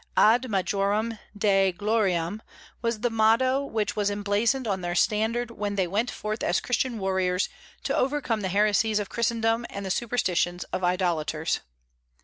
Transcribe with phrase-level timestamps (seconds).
[0.17, 2.41] Ad majoram Dei gloriam
[2.81, 6.97] was the motto which was emblazoned on their standard when they went forth as Christian
[6.97, 7.49] warriors
[7.83, 11.59] to overcome the heresies of Christendom and the superstitions of idolaters.